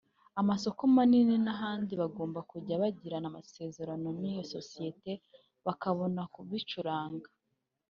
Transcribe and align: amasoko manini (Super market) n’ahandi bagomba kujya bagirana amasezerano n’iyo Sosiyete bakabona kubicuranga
amasoko 0.41 0.81
manini 0.95 1.19
(Super 1.21 1.29
market) 1.39 1.43
n’ahandi 1.45 1.91
bagomba 2.01 2.39
kujya 2.51 2.81
bagirana 2.83 3.27
amasezerano 3.31 4.07
n’iyo 4.19 4.43
Sosiyete 4.53 5.11
bakabona 5.65 6.21
kubicuranga 6.33 7.27